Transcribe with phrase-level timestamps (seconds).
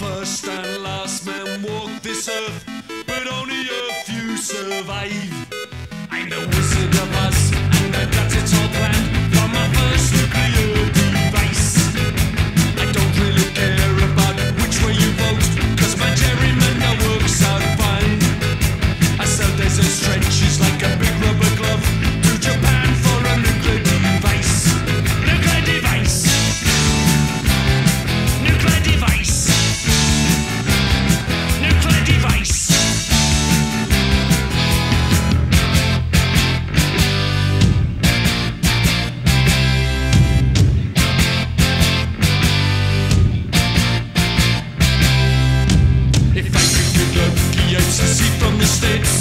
[0.00, 2.64] first and last man walk this earth,
[3.06, 5.12] but only a few survive.
[6.10, 7.39] I'm the wizard of Oz.
[48.92, 49.19] It's.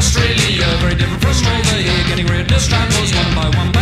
[0.00, 1.92] Australia, very different from over here.
[2.08, 3.70] Getting rid of strangles one by one.
[3.70, 3.79] By